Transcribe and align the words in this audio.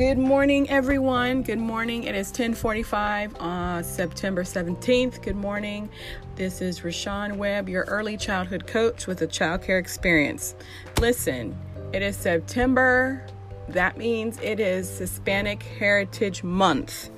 Good 0.00 0.16
morning, 0.16 0.66
everyone. 0.70 1.42
Good 1.42 1.58
morning. 1.58 2.04
It 2.04 2.14
is 2.14 2.28
1045 2.28 3.36
on 3.38 3.84
September 3.84 4.44
17th. 4.44 5.20
Good 5.20 5.36
morning. 5.36 5.90
This 6.36 6.62
is 6.62 6.80
Rashawn 6.80 7.36
Webb, 7.36 7.68
your 7.68 7.84
early 7.84 8.16
childhood 8.16 8.66
coach 8.66 9.06
with 9.06 9.20
a 9.20 9.26
child 9.26 9.60
care 9.60 9.76
experience. 9.76 10.54
Listen, 10.98 11.54
it 11.92 12.00
is 12.00 12.16
September. 12.16 13.26
That 13.68 13.98
means 13.98 14.38
it 14.40 14.58
is 14.58 14.96
Hispanic 14.96 15.62
Heritage 15.62 16.42
Month. 16.42 17.10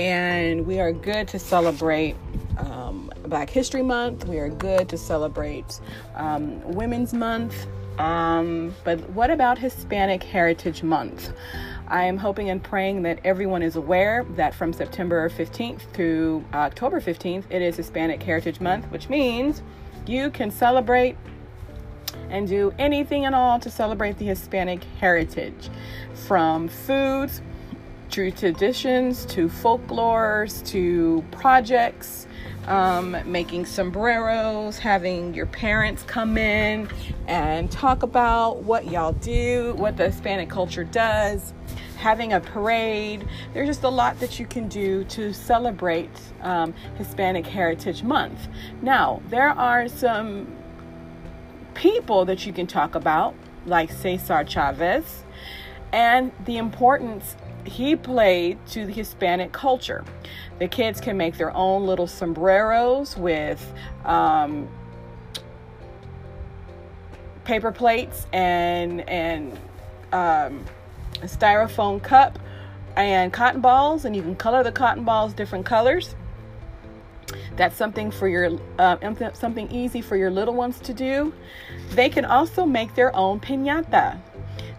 And 0.00 0.66
we 0.66 0.80
are 0.80 0.92
good 0.92 1.28
to 1.28 1.38
celebrate 1.38 2.16
um, 2.56 3.12
Black 3.26 3.50
History 3.50 3.82
Month. 3.82 4.26
We 4.26 4.38
are 4.38 4.48
good 4.48 4.88
to 4.88 4.96
celebrate 4.96 5.82
um, 6.14 6.62
Women's 6.62 7.12
Month. 7.12 7.66
Um, 7.98 8.74
but 8.84 9.00
what 9.10 9.30
about 9.30 9.58
Hispanic 9.58 10.22
Heritage 10.22 10.82
Month? 10.82 11.32
I 11.88 12.04
am 12.04 12.16
hoping 12.18 12.50
and 12.50 12.62
praying 12.62 13.02
that 13.02 13.20
everyone 13.24 13.62
is 13.62 13.76
aware 13.76 14.24
that 14.30 14.54
from 14.54 14.72
September 14.72 15.28
15th 15.30 15.82
through 15.92 16.44
October 16.52 17.00
15th, 17.00 17.44
it 17.48 17.62
is 17.62 17.76
Hispanic 17.76 18.22
Heritage 18.22 18.60
Month, 18.60 18.90
which 18.90 19.08
means 19.08 19.62
you 20.06 20.30
can 20.30 20.50
celebrate 20.50 21.16
and 22.28 22.48
do 22.48 22.74
anything 22.78 23.24
and 23.24 23.34
all 23.34 23.60
to 23.60 23.70
celebrate 23.70 24.18
the 24.18 24.26
Hispanic 24.26 24.82
heritage. 24.98 25.70
From 26.26 26.66
foods 26.66 27.40
to 28.10 28.30
traditions 28.32 29.24
to 29.26 29.48
folklores 29.48 30.66
to 30.66 31.24
projects 31.30 32.26
um, 32.66 33.16
making 33.24 33.66
sombreros, 33.66 34.78
having 34.78 35.34
your 35.34 35.46
parents 35.46 36.02
come 36.02 36.36
in 36.36 36.88
and 37.28 37.70
talk 37.70 38.02
about 38.02 38.64
what 38.64 38.90
y'all 38.90 39.12
do, 39.12 39.74
what 39.76 39.96
the 39.96 40.06
Hispanic 40.06 40.48
culture 40.48 40.84
does, 40.84 41.52
having 41.96 42.32
a 42.32 42.40
parade. 42.40 43.26
There's 43.52 43.68
just 43.68 43.82
a 43.82 43.88
lot 43.88 44.20
that 44.20 44.38
you 44.38 44.46
can 44.46 44.68
do 44.68 45.04
to 45.04 45.32
celebrate 45.32 46.10
um, 46.42 46.74
Hispanic 46.96 47.46
Heritage 47.46 48.02
Month. 48.02 48.48
Now, 48.82 49.22
there 49.28 49.50
are 49.50 49.88
some 49.88 50.46
people 51.74 52.24
that 52.26 52.46
you 52.46 52.52
can 52.52 52.66
talk 52.66 52.94
about, 52.94 53.34
like 53.66 53.90
Cesar 53.90 54.44
Chavez, 54.44 55.24
and 55.92 56.32
the 56.44 56.56
importance 56.56 57.36
he 57.64 57.96
played 57.96 58.58
to 58.68 58.86
the 58.86 58.92
Hispanic 58.92 59.52
culture. 59.52 60.04
The 60.58 60.68
kids 60.68 61.00
can 61.00 61.16
make 61.16 61.36
their 61.36 61.54
own 61.54 61.86
little 61.86 62.06
sombreros 62.06 63.16
with 63.16 63.74
um, 64.04 64.68
paper 67.44 67.72
plates 67.72 68.26
and 68.32 69.08
and 69.08 69.58
um, 70.12 70.64
a 71.22 71.26
styrofoam 71.26 72.02
cup 72.02 72.38
and 72.96 73.32
cotton 73.32 73.60
balls, 73.60 74.04
and 74.04 74.16
you 74.16 74.22
can 74.22 74.36
color 74.36 74.62
the 74.62 74.72
cotton 74.72 75.04
balls 75.04 75.34
different 75.34 75.66
colors. 75.66 76.14
That's 77.56 77.76
something 77.76 78.10
for 78.10 78.28
your 78.28 78.58
uh, 78.78 79.32
something 79.34 79.70
easy 79.70 80.00
for 80.00 80.16
your 80.16 80.30
little 80.30 80.54
ones 80.54 80.78
to 80.80 80.92
do. 80.92 81.32
They 81.90 82.08
can 82.08 82.24
also 82.24 82.66
make 82.66 82.94
their 82.94 83.14
own 83.16 83.40
piñata. 83.40 84.20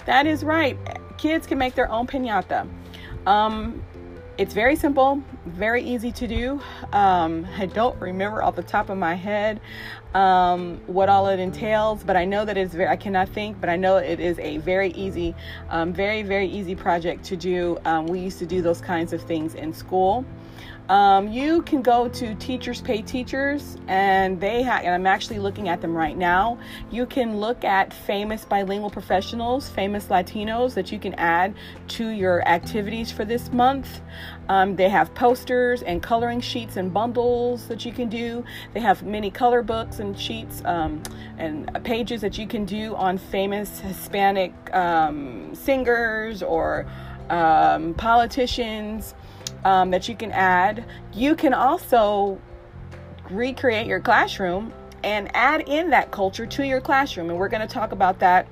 That 0.05 0.25
is 0.25 0.43
right. 0.43 0.77
Kids 1.17 1.47
can 1.47 1.57
make 1.57 1.75
their 1.75 1.91
own 1.91 2.07
piñata. 2.07 2.69
Um, 3.25 3.83
it's 4.37 4.53
very 4.53 4.75
simple, 4.75 5.21
very 5.45 5.83
easy 5.83 6.11
to 6.11 6.27
do. 6.27 6.61
Um, 6.93 7.47
I 7.57 7.65
don't 7.65 7.99
remember 7.99 8.43
off 8.43 8.55
the 8.55 8.63
top 8.63 8.89
of 8.89 8.97
my 8.97 9.15
head 9.15 9.59
um, 10.17 10.81
what 10.87 11.09
all 11.09 11.27
it 11.27 11.39
entails, 11.39 12.03
but 12.03 12.17
I 12.17 12.25
know 12.25 12.43
that 12.43 12.57
it's 12.57 12.73
very, 12.73 12.89
I 12.89 12.95
cannot 12.95 13.29
think, 13.29 13.61
but 13.61 13.69
I 13.69 13.75
know 13.75 13.97
it 13.97 14.19
is 14.19 14.39
a 14.39 14.57
very 14.57 14.89
easy, 14.93 15.35
um, 15.69 15.93
very, 15.93 16.23
very 16.23 16.47
easy 16.47 16.73
project 16.73 17.23
to 17.25 17.37
do. 17.37 17.77
Um, 17.85 18.07
we 18.07 18.19
used 18.19 18.39
to 18.39 18.47
do 18.47 18.63
those 18.63 18.81
kinds 18.81 19.13
of 19.13 19.21
things 19.21 19.53
in 19.53 19.71
school. 19.73 20.25
Um, 20.89 21.27
you 21.27 21.63
can 21.63 21.81
go 21.81 22.07
to 22.07 22.33
Teachers 22.35 22.79
Pay 22.81 23.01
Teachers, 23.01 23.77
and 23.87 24.39
they 24.39 24.63
have, 24.63 24.83
and 24.83 24.93
I'm 24.93 25.05
actually 25.05 25.39
looking 25.39 25.67
at 25.67 25.81
them 25.81 25.93
right 25.93 26.17
now. 26.17 26.57
You 26.89 27.05
can 27.05 27.39
look 27.39 27.65
at 27.65 27.93
famous 27.93 28.45
bilingual 28.45 28.89
professionals, 28.89 29.67
famous 29.67 30.05
Latinos 30.05 30.75
that 30.75 30.89
you 30.89 30.97
can 30.97 31.13
add 31.15 31.55
to 31.89 32.07
your 32.07 32.47
activities 32.47 33.11
for 33.11 33.25
this 33.25 33.51
month. 33.51 33.99
Um, 34.47 34.77
they 34.77 34.87
have 34.87 35.13
posters 35.13 35.81
and 35.81 36.01
coloring 36.01 36.39
sheets 36.39 36.77
and 36.77 36.93
bundles 36.93 37.67
that 37.67 37.83
you 37.85 37.91
can 37.91 38.07
do. 38.07 38.45
They 38.73 38.79
have 38.79 39.03
many 39.03 39.29
color 39.29 39.61
books 39.61 39.99
and 39.99 40.06
sheets 40.15 40.61
um, 40.65 41.01
and 41.37 41.69
pages 41.83 42.21
that 42.21 42.37
you 42.37 42.47
can 42.47 42.65
do 42.65 42.95
on 42.95 43.17
famous 43.17 43.79
Hispanic 43.79 44.53
um, 44.73 45.53
singers 45.53 46.43
or 46.43 46.85
um, 47.29 47.93
politicians 47.93 49.13
um, 49.65 49.91
that 49.91 50.07
you 50.07 50.15
can 50.15 50.31
add. 50.31 50.85
You 51.13 51.35
can 51.35 51.53
also 51.53 52.39
recreate 53.29 53.87
your 53.87 53.99
classroom 53.99 54.73
and 55.03 55.29
add 55.35 55.67
in 55.67 55.89
that 55.91 56.11
culture 56.11 56.45
to 56.45 56.65
your 56.65 56.81
classroom. 56.81 57.29
And 57.29 57.37
we're 57.37 57.49
going 57.49 57.65
to 57.65 57.73
talk 57.73 57.91
about 57.91 58.19
that 58.19 58.47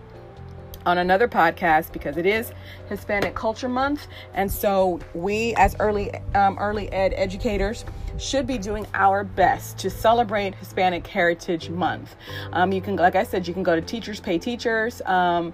on 0.86 0.98
another 0.98 1.28
podcast 1.28 1.92
because 1.92 2.18
it 2.18 2.26
is 2.26 2.52
Hispanic 2.90 3.36
Culture 3.36 3.70
Month, 3.70 4.08
and 4.34 4.52
so 4.52 5.00
we, 5.14 5.54
as 5.56 5.76
early 5.80 6.12
um, 6.34 6.58
early 6.60 6.92
ed 6.92 7.14
educators, 7.16 7.86
should 8.18 8.48
be 8.48 8.58
doing 8.58 8.86
our 8.94 9.24
best 9.24 9.78
to 9.80 9.90
celebrate 9.90 10.56
Hispanic 10.56 11.06
Heritage 11.06 11.70
Month. 11.70 12.16
Um, 12.54 12.72
you 12.72 12.82
can, 12.82 12.96
like 12.96 13.16
I 13.16 13.24
said, 13.24 13.48
you 13.48 13.54
can 13.54 13.64
go 13.64 13.76
to 13.76 13.82
Teachers 13.82 14.20
Pay 14.20 14.38
Teachers. 14.38 15.02
Um, 15.06 15.54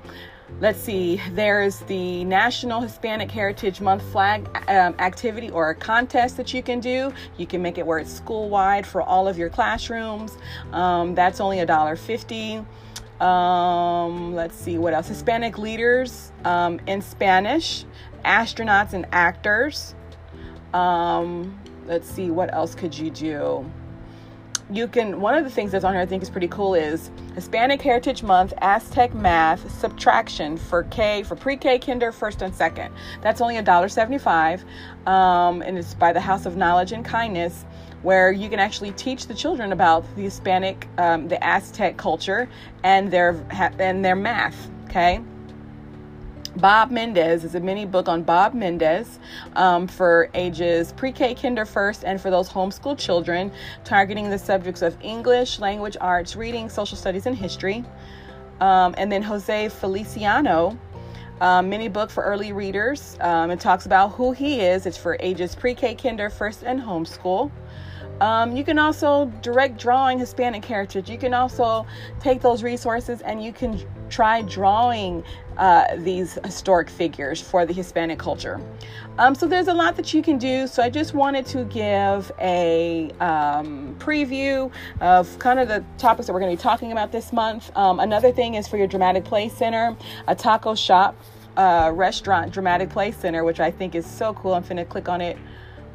let's 0.59 0.80
see, 0.80 1.22
there's 1.31 1.80
the 1.81 2.25
National 2.25 2.81
Hispanic 2.81 3.31
Heritage 3.31 3.80
Month 3.81 4.03
flag 4.12 4.47
um, 4.68 4.94
activity 5.00 5.50
or 5.50 5.70
a 5.70 5.75
contest 5.75 6.38
that 6.38 6.53
you 6.53 6.62
can 6.62 6.80
do. 6.81 7.12
You 7.38 7.47
can 7.47 7.62
make 7.62 7.78
it 7.78 7.86
where 7.88 8.00
it's 8.00 8.12
school 8.12 8.50
wide 8.50 8.86
for 8.86 9.02
all 9.02 9.28
of 9.28 9.38
your 9.38 9.50
classrooms. 9.50 10.38
Um, 10.74 11.16
that's 11.16 11.40
only 11.40 11.59
a 11.59 11.66
dollar 11.66 11.96
fifty. 11.96 12.64
Um, 13.22 14.34
let's 14.34 14.56
see 14.56 14.78
what 14.78 14.94
else. 14.94 15.08
Hispanic 15.08 15.58
leaders 15.58 16.32
um, 16.44 16.80
in 16.88 17.02
Spanish, 17.02 17.86
astronauts 18.26 18.94
and 18.94 19.06
actors. 19.12 19.94
Um, 20.74 21.59
let's 21.86 22.09
see 22.09 22.32
what 22.32 22.54
else 22.54 22.74
could 22.74 22.98
you 22.98 23.12
do 23.12 23.70
you 24.72 24.88
can 24.88 25.20
one 25.20 25.36
of 25.36 25.44
the 25.44 25.50
things 25.50 25.72
that's 25.72 25.84
on 25.84 25.94
here 25.94 26.02
I 26.02 26.06
think 26.06 26.24
is 26.24 26.30
pretty 26.30 26.48
cool 26.48 26.76
is 26.76 27.12
Hispanic 27.36 27.82
Heritage 27.82 28.24
Month 28.24 28.54
Aztec 28.59 29.14
Math 29.14 29.70
Subtraction 29.80 30.58
for 30.58 30.84
K 30.84 31.24
for 31.24 31.36
pre-K, 31.36 31.80
Kinder, 31.80 32.12
first 32.12 32.42
and 32.42 32.56
second. 32.56 32.94
That's 33.22 33.42
only 33.42 33.58
a 33.58 33.62
dollar 33.62 33.90
seventy-five, 33.90 34.64
um, 35.08 35.62
and 35.62 35.78
it's 35.78 35.94
by 35.94 36.14
the 36.14 36.22
House 36.22 36.46
of 36.46 36.56
Knowledge 36.56 36.94
and 36.94 37.03
Kindness, 37.03 37.66
where 38.03 38.31
you 38.31 38.50
can 38.50 38.59
actually 38.59 38.91
teach 38.91 39.28
the 39.28 39.34
children 39.34 39.72
about 39.72 40.03
the 40.16 40.23
Hispanic, 40.23 40.88
um, 40.97 41.28
the 41.28 41.44
Aztec 41.44 41.97
culture, 41.97 42.50
and 42.84 43.12
their 43.12 43.44
and 43.79 44.03
their 44.03 44.16
math. 44.16 44.69
Okay. 44.85 45.22
Bob 46.57 46.91
Mendez 46.91 47.45
is 47.45 47.56
a 47.56 47.61
mini 47.61 47.85
book 47.85 48.09
on 48.09 48.23
Bob 48.23 48.53
Mendez 48.53 49.19
um, 49.56 49.88
for 49.88 50.29
ages 50.34 50.91
pre 50.91 51.13
K, 51.13 51.34
kinder 51.34 51.66
first, 51.66 52.03
and 52.03 52.19
for 52.19 52.29
those 52.29 52.50
homeschool 52.50 52.97
children, 52.97 53.51
targeting 53.85 54.29
the 54.29 54.38
subjects 54.38 54.81
of 54.81 54.97
English, 55.01 55.59
language 55.59 55.95
arts, 56.01 56.35
reading, 56.35 56.67
social 56.67 56.97
studies, 56.97 57.25
and 57.25 57.38
history. 57.38 57.85
Um, 58.59 58.94
and 58.97 59.09
then 59.09 59.23
Jose 59.23 59.69
Feliciano, 59.69 60.78
um, 61.40 61.69
mini 61.69 61.88
book 61.88 62.09
for 62.09 62.23
early 62.23 62.51
readers. 62.51 63.17
Um, 63.22 63.50
it 63.50 63.61
talks 63.61 63.85
about 63.85 64.09
who 64.09 64.34
he 64.34 64.59
is. 64.59 64.85
It's 64.85 64.97
for 64.97 65.16
ages 65.22 65.56
pre 65.56 65.73
K, 65.73 65.95
kinder, 65.95 66.29
first, 66.29 66.63
and 66.63 66.81
homeschool. 66.81 67.50
Um, 68.22 68.56
you 68.56 68.64
can 68.64 68.78
also 68.78 69.26
direct 69.42 69.80
drawing 69.80 70.20
Hispanic 70.20 70.64
heritage. 70.64 71.09
You 71.09 71.18
can 71.18 71.34
also 71.34 71.88
take 72.20 72.40
those 72.40 72.62
resources 72.62 73.22
and 73.22 73.44
you 73.44 73.52
can 73.52 73.84
try 74.09 74.44
drawing 74.44 75.23
uh, 75.58 75.96
these 75.97 76.38
historic 76.46 76.88
figures 76.88 77.41
for 77.41 77.66
the 77.66 77.73
Hispanic 77.73 78.20
culture. 78.20 78.62
Um, 79.18 79.34
so 79.34 79.47
there's 79.47 79.70
a 79.70 79.73
lot 79.73 79.96
that 79.96 80.14
you 80.14 80.22
can 80.22 80.38
do. 80.38 80.68
So 80.68 80.84
I 80.84 80.90
just 80.91 81.16
wanted 81.16 81.47
to 81.47 81.64
give 81.66 82.32
a 82.40 83.09
um, 83.20 83.96
preview 83.97 84.72
of 85.00 85.40
kind 85.40 85.59
of 85.59 85.67
the 85.67 85.84
topics 85.97 86.28
that 86.28 86.34
we're 86.34 86.41
going 86.41 86.56
to 86.56 86.62
be 86.62 86.62
talking 86.62 86.91
about 86.91 87.12
this 87.12 87.34
month. 87.34 87.76
Um, 87.76 88.00
another 88.00 88.32
thing 88.32 88.53
is 88.53 88.67
for 88.67 88.78
your 88.78 88.88
Dramatic 88.88 89.26
Play 89.26 89.50
Center, 89.50 89.97
a 90.28 90.35
taco 90.35 90.76
shop, 90.76 91.20
uh, 91.58 91.91
restaurant, 91.91 92.53
Dramatic 92.53 92.91
Play 92.91 93.14
Center, 93.14 93.44
which 93.44 93.59
I 93.59 93.72
think 93.72 93.96
is 93.96 94.06
so 94.06 94.35
cool. 94.35 94.53
I'm 94.53 94.62
going 94.62 94.78
to 94.78 94.85
click 94.85 95.09
on 95.09 95.22
it 95.22 95.40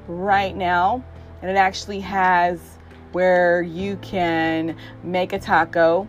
right 0.08 0.55
now 0.55 1.05
and 1.42 1.50
it 1.50 1.56
actually 1.56 2.00
has 2.00 2.60
where 3.12 3.62
you 3.62 3.96
can 3.96 4.76
make 5.02 5.32
a 5.32 5.38
taco, 5.38 6.06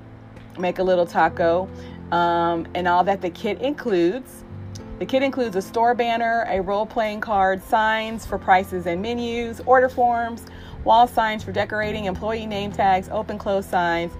make 0.59 0.79
a 0.79 0.83
little 0.83 1.05
taco, 1.05 1.69
um, 2.11 2.67
and 2.75 2.87
all 2.87 3.03
that 3.03 3.21
the 3.21 3.29
kit 3.29 3.61
includes. 3.61 4.43
The 4.99 5.05
kit 5.05 5.21
includes 5.21 5.55
a 5.55 5.61
store 5.61 5.93
banner, 5.93 6.45
a 6.49 6.59
role 6.59 6.85
playing 6.85 7.21
card, 7.21 7.61
signs 7.63 8.25
for 8.25 8.37
prices 8.37 8.87
and 8.87 9.01
menus, 9.01 9.61
order 9.65 9.89
forms, 9.89 10.45
wall 10.83 11.07
signs 11.07 11.43
for 11.43 11.51
decorating, 11.51 12.05
employee 12.05 12.47
name 12.47 12.71
tags, 12.71 13.07
open 13.09 13.37
close 13.37 13.65
signs, 13.65 14.11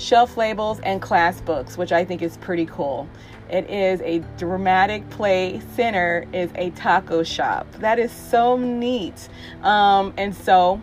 shelf 0.00 0.36
labels, 0.36 0.80
and 0.80 1.02
class 1.02 1.40
books, 1.42 1.76
which 1.76 1.92
I 1.92 2.04
think 2.04 2.22
is 2.22 2.38
pretty 2.38 2.66
cool. 2.66 3.06
It 3.50 3.68
is 3.68 4.00
a 4.00 4.20
dramatic 4.38 5.08
play 5.10 5.60
center, 5.74 6.26
is 6.32 6.50
a 6.54 6.70
taco 6.70 7.22
shop. 7.22 7.70
That 7.74 7.98
is 7.98 8.10
so 8.10 8.56
neat. 8.56 9.28
Um, 9.62 10.14
and 10.16 10.34
so 10.34 10.80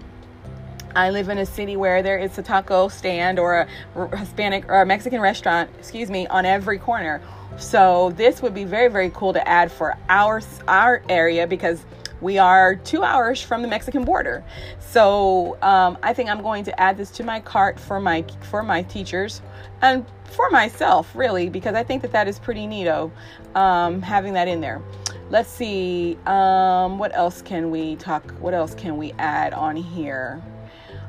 I 0.96 1.10
live 1.10 1.30
in 1.30 1.40
a 1.40 1.46
city 1.46 1.76
where 1.76 2.04
there 2.04 2.20
is 2.20 2.38
a 2.38 2.44
taco 2.44 2.90
stand 2.90 3.40
or 3.40 3.68
a 3.96 4.18
Hispanic 4.18 4.70
or 4.70 4.82
a 4.82 4.86
Mexican 4.86 5.20
restaurant, 5.20 5.70
excuse 5.80 6.10
me, 6.10 6.28
on 6.28 6.46
every 6.46 6.78
corner. 6.78 7.22
So 7.58 8.14
this 8.18 8.44
would 8.44 8.54
be 8.54 8.66
very, 8.66 8.88
very 8.88 9.10
cool 9.10 9.34
to 9.34 9.48
add 9.48 9.72
for 9.72 9.98
our 10.10 10.42
our 10.68 11.02
area 11.10 11.48
because 11.48 11.86
we 12.22 12.38
are 12.38 12.76
two 12.76 13.04
hours 13.04 13.42
from 13.42 13.62
the 13.62 13.68
Mexican 13.68 14.04
border. 14.04 14.44
So 14.80 15.58
um, 15.62 15.98
I 16.02 16.14
think 16.14 16.30
I'm 16.30 16.42
going 16.42 16.64
to 16.66 16.80
add 16.80 16.98
this 16.98 17.12
to 17.12 17.24
my 17.24 17.40
cart 17.40 17.80
for 17.80 18.00
my 18.00 18.26
for 18.50 18.64
my 18.64 18.84
teachers 18.84 19.42
and 19.82 20.06
for 20.26 20.50
myself, 20.50 21.16
really, 21.16 21.50
because 21.50 21.76
I 21.76 21.84
think 21.84 22.02
that 22.02 22.12
that 22.12 22.28
is 22.28 22.40
pretty 22.40 22.68
neato 22.68 23.12
um, 23.56 24.02
having 24.02 24.34
that 24.34 24.48
in 24.48 24.62
there. 24.62 24.82
Let's 25.30 25.50
see, 25.50 26.18
um, 26.26 27.00
what 27.00 27.14
else 27.14 27.42
can 27.42 27.70
we 27.70 27.98
talk? 27.98 28.32
What 28.40 28.54
else 28.54 28.74
can 28.74 28.98
we 28.98 29.12
add 29.20 29.54
on 29.54 29.76
here? 29.76 30.42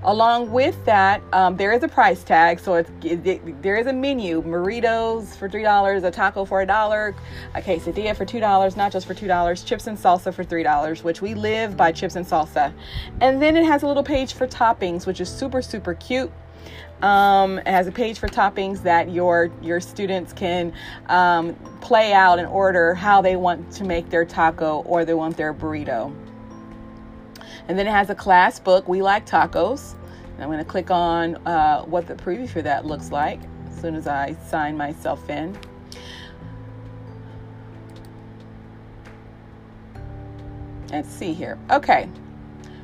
Along 0.05 0.53
with 0.53 0.83
that, 0.85 1.21
um, 1.33 1.57
there 1.57 1.73
is 1.73 1.83
a 1.83 1.89
price 1.89 2.23
tag. 2.23 2.61
So 2.61 2.75
it's, 2.75 2.91
it, 3.03 3.27
it, 3.27 3.63
there 3.63 3.77
is 3.77 3.87
a 3.87 3.93
menu: 3.93 4.43
burritos 4.43 5.37
for 5.37 5.49
three 5.49 5.65
dollars, 5.65 6.05
a 6.05 6.11
taco 6.11 6.45
for 6.45 6.63
a 6.63 6.67
dollar, 6.67 7.15
a 7.55 7.61
quesadilla 7.61 8.17
for 8.17 8.25
two 8.25 8.41
dollars, 8.41 8.75
nachos 8.77 9.05
for 9.05 9.15
two 9.15 9.27
dollars, 9.27 9.65
chips 9.65 9.87
and 9.89 9.99
salsa 9.99 10.33
for 10.33 10.45
three 10.45 10.63
dollars. 10.63 11.03
Which 11.03 11.21
we 11.21 11.35
live 11.35 11.77
by 11.77 11.93
chips 11.93 12.15
and 12.17 12.25
salsa. 12.25 12.73
And 13.21 13.43
then 13.43 13.57
it 13.57 13.65
has 13.65 13.83
a 13.83 13.89
little 13.89 14.05
page 14.05 14.35
for 14.35 14.47
toppings, 14.47 15.05
which 15.07 15.21
is 15.21 15.29
super 15.29 15.63
super 15.63 15.95
cute. 15.95 16.31
Um, 17.03 17.59
it 17.59 17.69
has 17.69 17.87
a 17.87 17.93
page 17.93 18.19
for 18.19 18.29
toppings 18.29 18.83
that 18.83 19.11
your 19.11 19.51
your 19.63 19.81
students 19.81 20.33
can 20.33 20.73
um, 21.09 21.55
play 21.81 22.13
out 22.13 22.39
and 22.39 22.47
order 22.49 22.95
how 22.95 23.21
they 23.21 23.37
want 23.37 23.73
to 23.73 23.85
make 23.85 24.11
their 24.11 24.25
taco 24.25 24.83
or 24.83 25.05
they 25.05 25.15
want 25.15 25.37
their 25.37 25.53
burrito. 25.53 26.13
And 27.69 27.79
then 27.79 27.87
it 27.87 27.91
has 27.91 28.11
a 28.11 28.15
class 28.15 28.59
book, 28.59 28.89
We 28.89 29.03
Like 29.03 29.27
Tacos. 29.27 29.95
And 30.35 30.43
I'm 30.43 30.49
going 30.49 30.59
to 30.59 30.65
click 30.65 30.91
on 30.91 31.37
uh, 31.47 31.83
what 31.83 32.07
the 32.07 32.15
preview 32.15 32.49
for 32.49 32.63
that 32.63 32.87
looks 32.87 33.13
like 33.13 33.41
as 33.69 33.81
soon 33.81 33.95
as 33.95 34.07
I 34.07 34.35
sign 34.47 34.77
myself 34.77 35.29
in. 35.29 35.57
Let's 40.91 41.11
see 41.11 41.35
here. 41.35 41.59
Okay. 41.71 42.09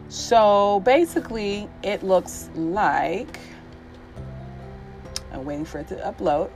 So 0.08 0.80
basically, 0.84 1.68
it 1.82 2.02
looks 2.02 2.50
like 2.54 3.40
I'm 5.32 5.44
waiting 5.44 5.64
for 5.64 5.78
it 5.78 5.88
to 5.88 5.96
upload. 5.96 6.50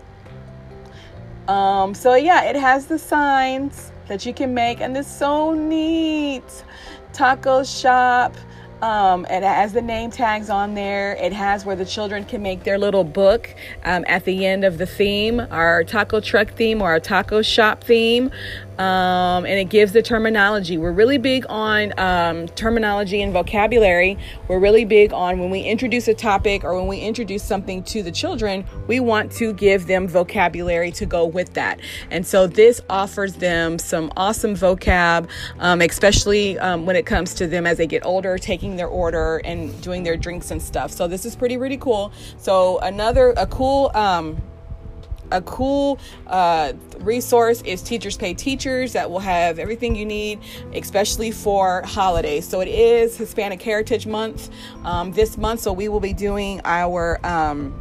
Um, 1.51 1.95
so 1.95 2.15
yeah, 2.15 2.45
it 2.45 2.57
has 2.57 2.87
the 2.87 2.99
signs 2.99 3.91
that 4.09 4.27
you 4.27 4.35
can 4.35 4.55
make, 4.55 4.81
and 4.81 4.97
it's 4.97 5.11
so 5.11 5.55
neat 5.55 6.65
taco 7.13 7.63
shop. 7.63 8.35
Um, 8.81 9.27
it 9.29 9.43
has 9.43 9.73
the 9.73 9.83
name 9.83 10.11
tags 10.11 10.51
on 10.51 10.75
there. 10.75 11.17
It 11.17 11.33
has 11.33 11.65
where 11.65 11.75
the 11.75 11.85
children 11.85 12.25
can 12.25 12.43
make 12.43 12.63
their 12.63 12.79
little 12.79 13.03
book 13.03 13.53
um, 13.85 14.05
at 14.07 14.25
the 14.25 14.47
end 14.47 14.65
of 14.65 14.79
the 14.79 14.87
theme, 14.87 15.41
our 15.51 15.83
taco 15.83 16.21
truck 16.21 16.53
theme 16.53 16.81
or 16.81 16.91
our 16.91 17.01
taco 17.01 17.43
shop 17.43 17.83
theme 17.83 18.31
um, 18.79 19.45
and 19.45 19.59
it 19.59 19.69
gives 19.69 19.93
the 19.93 20.03
terminology. 20.03 20.79
We're 20.79 20.93
really 20.93 21.19
big 21.19 21.45
on 21.49 21.93
um, 21.99 22.47
terminology 22.49 23.23
and 23.23 23.33
vocabulary. 23.33 24.17
We're 24.47 24.61
really 24.61 24.85
big 24.85 25.13
on 25.13 25.39
when 25.39 25.51
we 25.51 25.63
introduce 25.63 26.09
a 26.09 26.15
topic 26.15 26.65
or 26.65 26.75
when 26.77 26.87
we 26.87 26.99
introduce 26.99 27.43
something 27.43 27.83
to 27.85 28.03
the 28.03 28.13
children, 28.13 28.65
we 28.87 29.01
want 29.01 29.33
to 29.33 29.53
give 29.53 29.87
them 29.87 30.07
vocabulary 30.07 30.93
to 30.93 31.07
go 31.07 31.27
with 31.27 31.55
that. 31.55 31.81
And 32.11 32.27
so 32.27 32.47
this 32.47 32.81
offers 32.89 33.35
them 33.35 33.79
some 33.79 34.13
awesome 34.17 34.55
vocab, 34.55 35.29
um, 35.59 35.81
especially 35.81 36.59
um, 36.59 36.87
when 36.87 36.97
it 36.97 37.07
comes 37.07 37.35
to 37.35 37.47
them 37.47 37.67
as 37.67 37.79
they 37.79 37.87
get 37.87 38.05
older, 38.05 38.39
taking 38.39 38.77
their 38.77 38.89
order 38.89 39.39
and 39.45 39.81
doing 39.83 40.03
their 40.05 40.17
drinks 40.17 40.51
and 40.51 40.63
stuff. 40.63 40.93
So 40.93 41.09
this 41.09 41.25
is 41.25 41.35
pretty, 41.35 41.57
pretty 41.57 41.79
cool. 41.79 42.13
So 42.37 42.79
another, 42.79 43.35
a 43.37 43.47
cool, 43.47 43.91
um, 43.95 44.41
a 45.31 45.43
cool 45.43 45.99
uh, 46.27 46.73
resource 47.01 47.63
is 47.63 47.83
Teachers 47.83 48.17
Pay 48.17 48.35
Teachers 48.35 48.93
that 48.93 49.11
will 49.11 49.19
have 49.19 49.59
everything 49.59 49.95
you 49.95 50.07
need, 50.07 50.41
especially 50.75 51.31
for 51.31 51.83
holidays. 51.83 52.49
So 52.49 52.61
it 52.61 52.69
is 52.69 53.17
Hispanic 53.17 53.61
Heritage 53.63 54.07
Month 54.07 54.51
um, 54.85 55.13
this 55.13 55.37
month, 55.37 55.61
so 55.61 55.73
we 55.73 55.89
will 55.89 56.01
be 56.01 56.13
doing 56.13 56.61
our 56.65 57.25
um, 57.25 57.75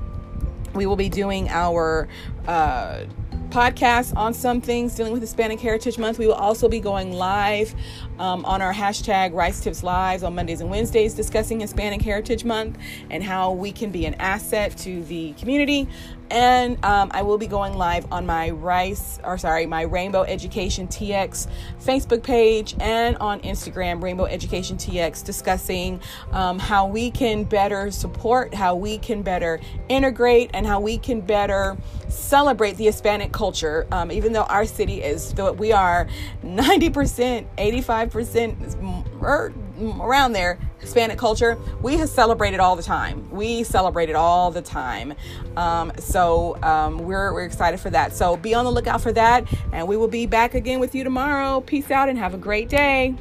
we 0.74 0.86
will 0.86 0.96
be 0.96 1.10
doing 1.10 1.50
our 1.50 2.08
uh, 2.48 3.04
podcast 3.50 4.16
on 4.16 4.34
some 4.34 4.62
things 4.62 4.96
dealing 4.96 5.14
with 5.14 5.22
Hispanic 5.22 5.60
Heritage 5.60 5.98
Month. 5.98 6.20
We 6.20 6.28
will 6.28 6.34
also 6.34 6.68
be 6.68 6.80
going 6.80 7.14
live 7.14 7.74
um, 8.20 8.46
on 8.46 8.62
our 8.62 8.74
hashtag 8.74 9.34
Rice 9.34 9.60
Tips 9.60 9.84
Lives 9.84 10.24
on 10.24 10.36
Mondays 10.36 10.62
and 10.62 10.70
Wednesdays 10.70 11.14
discussing 11.14 11.60
Hispanic 11.60 12.02
Heritage 12.02 12.44
Month 12.44 12.78
and 13.10 13.24
how 13.24 13.52
we 13.52 13.72
can 13.72 13.92
be 13.92 14.06
an 14.06 14.16
asset 14.16 14.78
to 14.80 15.04
the 15.04 15.34
community. 15.34 15.88
And 16.30 16.84
um, 16.84 17.10
I 17.14 17.22
will 17.22 17.38
be 17.38 17.48
going 17.48 17.78
live 17.78 18.12
on 18.12 18.26
my 18.26 18.50
Rice, 18.50 19.20
or 19.24 19.38
sorry, 19.38 19.66
my 19.66 19.84
Rainbow 19.84 20.24
Education 20.24 20.88
TX 20.88 21.48
Facebook 21.82 22.22
page 22.22 22.76
and 22.82 23.16
on 23.18 23.40
Instagram, 23.42 24.04
Rainbow 24.04 24.26
Education 24.26 24.78
TX, 24.78 25.24
discussing 25.24 26.02
um, 26.34 26.60
how 26.60 26.88
we 26.88 27.12
can 27.12 27.46
better 27.46 27.92
support, 27.92 28.54
how 28.54 28.76
we 28.76 28.98
can 28.98 29.22
better 29.22 29.62
integrate, 29.88 30.52
and 30.54 30.68
how 30.68 30.82
we 30.82 30.98
can 30.98 31.22
better 31.22 31.78
celebrate 32.10 32.78
the 32.78 32.86
Hispanic 32.86 33.32
culture. 33.32 33.88
Um, 33.92 34.12
even 34.12 34.34
though 34.34 34.44
our 34.44 34.66
city 34.66 35.02
is, 35.02 35.34
we 35.58 35.72
are 35.72 36.08
90%, 36.44 37.46
85% 37.58 39.22
or 39.22 39.54
around 40.02 40.34
there 40.34 40.60
Hispanic 40.80 41.18
culture, 41.18 41.58
we 41.82 41.98
have 41.98 42.10
celebrated 42.10 42.60
all 42.60 42.76
the 42.76 42.84
time. 42.84 43.30
We 43.30 43.64
celebrate 43.64 44.10
it 44.10 44.16
all 44.16 44.52
the 44.52 44.62
time. 44.62 45.14
Um, 45.56 45.92
so 45.98 46.58
um, 46.64 47.00
we're, 47.00 47.34
we're 47.34 47.46
excited 47.46 47.80
for 47.80 47.90
that. 47.90 48.16
So 48.16 48.38
be 48.38 48.54
on 48.54 48.66
the 48.66 48.72
lookout 48.72 49.02
for 49.02 49.12
that. 49.14 49.46
And 49.74 49.88
we 49.88 49.98
will 49.98 50.08
be 50.08 50.26
back 50.26 50.54
again 50.54 50.80
with 50.80 50.96
you 50.96 51.04
tomorrow. 51.04 51.62
Peace 51.62 51.92
out 51.92 52.10
and 52.10 52.18
have 52.18 52.34
a 52.34 52.38
great 52.38 52.70
day. 52.70 53.16